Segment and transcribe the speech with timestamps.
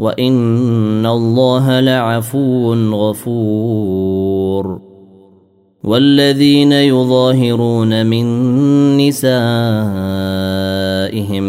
[0.00, 4.80] وإن الله لعفو غفور.
[5.84, 8.26] والذين يظاهرون من
[8.96, 9.26] نسائهم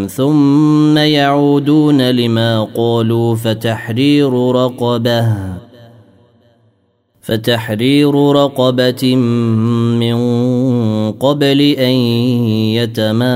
[0.08, 5.34] ثم يعودون لما قالوا فتحرير رقبة
[7.22, 10.16] فتحرير رقبة من
[11.12, 11.96] قبل أن
[12.76, 13.36] يتماسا.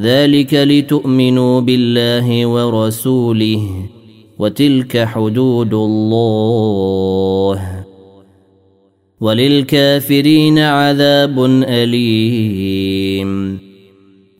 [0.00, 3.68] ذلك لتؤمنوا بالله ورسوله
[4.38, 7.84] وتلك حدود الله.
[9.20, 13.58] وللكافرين عذاب أليم.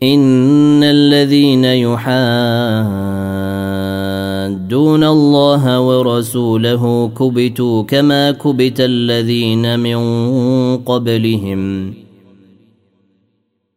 [0.03, 2.15] إن الذين يحادون
[5.05, 9.97] الله ورسوله كبتوا كما كبت الذين من
[10.77, 12.02] قبلهم.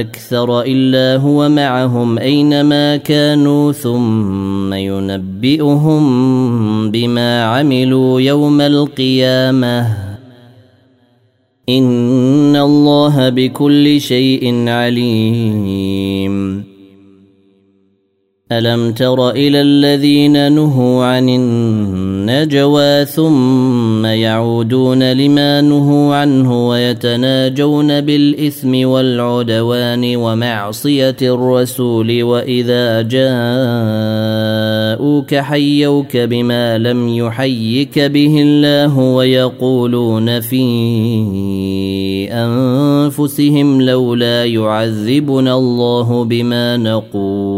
[0.00, 6.02] أكثر إلا هو معهم أينما كانوا ثم ينبئهم
[6.90, 10.08] بما عملوا يوم القيامة.
[11.68, 16.67] إن الله بكل شيء عليم.
[18.52, 30.16] ألم تر إلى الذين نهوا عن النجوى ثم يعودون لما نهوا عنه ويتناجون بالإثم والعدوان
[30.16, 33.02] ومعصية الرسول وإذا
[35.02, 40.68] جاءوك حيوك بما لم يحيك به الله ويقولون في
[42.32, 47.57] أنفسهم لولا يعذبنا الله بما نقول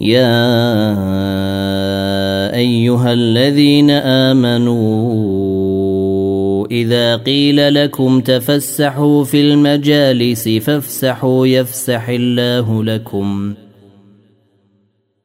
[0.00, 0.44] يا
[2.54, 5.44] أيها الذين آمنوا
[6.70, 13.54] إذا قيل لكم تفسحوا في المجالس فافسحوا يفسح الله لكم.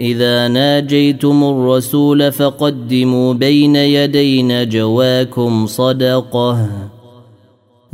[0.00, 6.68] إذا ناجيتم الرسول فقدموا بين يدي نجواكم صدقة.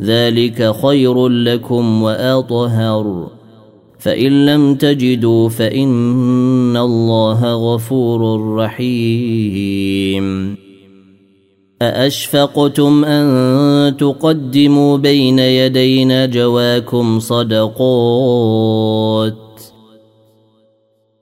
[0.00, 3.26] ذلك خير لكم وأطهر.
[3.99, 10.56] فإن لم تجدوا فإن الله غفور رحيم.
[11.82, 19.50] أأشفقتم أن تقدموا بين يدي نجواكم صدقات؟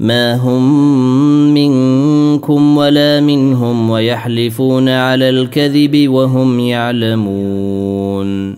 [0.00, 8.56] ما هم منكم ولا منهم ويحلفون على الكذب وهم يعلمون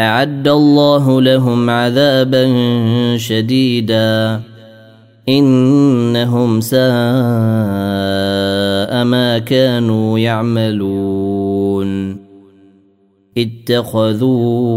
[0.00, 2.46] اعد الله لهم عذابا
[3.16, 4.40] شديدا
[5.28, 6.80] انهم ساء
[9.04, 12.16] ما كانوا يعملون
[13.38, 14.76] اتخذوا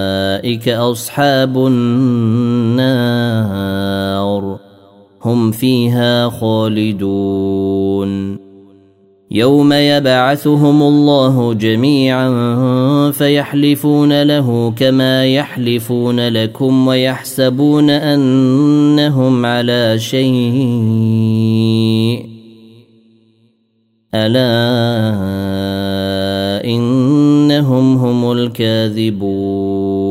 [0.69, 3.01] أصحاب النار.
[5.21, 8.11] هم فيها خالدون.
[9.31, 12.31] يوم يبعثهم الله جميعا
[13.11, 22.25] فيحلفون له كما يحلفون لكم ويحسبون أنهم على شيء.
[24.15, 24.81] ألا
[26.65, 30.10] إنهم هم الكاذبون.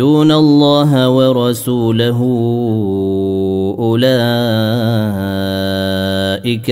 [0.00, 2.18] يحادون الله ورسوله
[3.78, 4.08] اولئك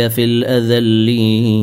[0.09, 1.59] في الاذلين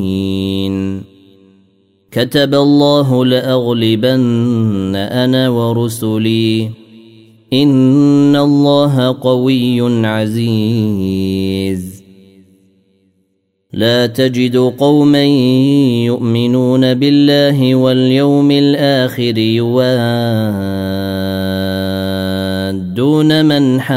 [2.12, 6.70] كتب الله لاغلبن أنا ورسلي
[7.54, 11.65] ان الله قوي عزيز
[13.76, 15.24] لا تجد قوما
[16.06, 19.96] يؤمنون بالله واليوم الآخر يوادون
[23.46, 23.96] من حاد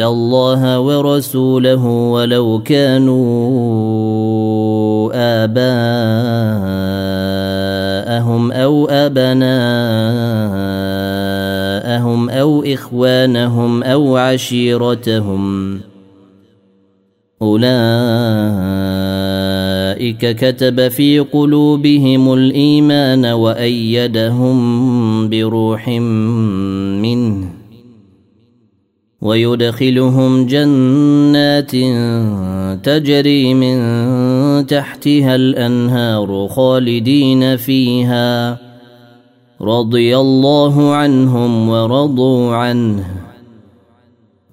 [0.00, 3.50] الله ورسوله ولو كانوا
[8.54, 10.70] أو ابناءهم أبناءهم
[12.80, 15.80] أو إخوانهم أو عشيرتهم.
[17.42, 17.76] أولئك
[20.36, 24.58] كتب في قلوبهم الإيمان وأيدهم
[25.28, 27.48] بروح منه.
[29.22, 31.70] ويدخلهم جنات
[32.84, 33.80] تجري من
[34.66, 38.69] تحتها الأنهار خالدين فيها.
[39.62, 43.04] رضي الله عنهم ورضوا عنه.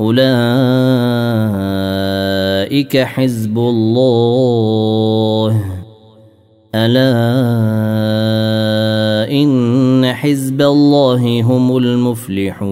[0.01, 0.27] أولئك
[2.97, 5.61] حزب الله.
[6.75, 7.17] ألا
[9.31, 12.67] إن حزب الله هم المفلحون.